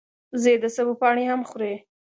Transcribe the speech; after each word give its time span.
وزې 0.33 0.53
د 0.63 0.65
سبو 0.75 0.93
پاڼې 1.01 1.23
هم 1.31 1.41
خوري 1.49 1.73